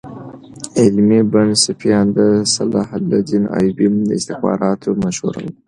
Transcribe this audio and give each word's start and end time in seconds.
علي 0.83 1.19
بن 1.31 1.49
سفیان 1.65 2.05
د 2.17 2.19
صلاح 2.53 2.87
الدین 2.99 3.43
ایوبي 3.57 3.87
د 4.07 4.09
استخباراتو 4.19 4.89
مشر 5.03 5.33
وو. 5.43 5.51